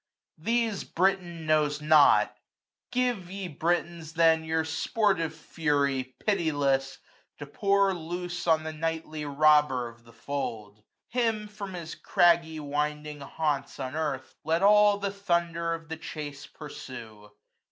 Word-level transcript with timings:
These 0.39 0.83
Britain 0.83 1.45
knows 1.45 1.79
not; 1.79 2.35
give, 2.91 3.29
ye 3.29 3.47
Britons, 3.47 4.13
then 4.13 4.43
Your 4.43 4.65
sportive 4.65 5.35
fury, 5.35 6.15
pitiless, 6.25 6.97
to 7.37 7.45
pour 7.45 7.91
471 7.91 8.09
Loose 8.19 8.47
on 8.47 8.63
the 8.63 8.73
nightly 8.73 9.25
robber 9.25 9.87
of 9.89 10.03
the 10.03 10.11
fold: 10.11 10.81
Him, 11.09 11.47
from 11.47 11.75
his 11.75 11.93
craggy 11.93 12.59
winding 12.59 13.19
haunts 13.21 13.77
unearthM, 13.77 14.33
Let 14.43 14.63
all 14.63 14.97
die 14.97 15.11
thunder 15.11 15.75
of 15.75 15.87
the 15.87 15.97
chase 15.97 16.47
pursue. 16.47 17.29